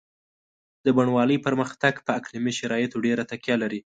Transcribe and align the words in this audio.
د 0.85 0.87
بڼوالۍ 0.97 1.37
پرمختګ 1.45 1.93
په 2.05 2.11
اقلیمي 2.19 2.53
شرایطو 2.59 2.97
ډېره 3.05 3.23
تکیه 3.31 3.55
لري. 3.63 3.79